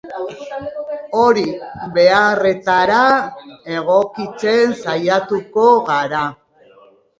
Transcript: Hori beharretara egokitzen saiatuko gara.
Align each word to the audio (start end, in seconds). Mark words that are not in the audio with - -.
Hori 1.23 1.43
beharretara 1.97 3.03
egokitzen 3.75 4.77
saiatuko 4.87 5.71
gara. 5.95 6.27